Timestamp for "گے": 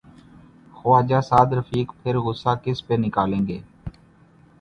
3.47-3.59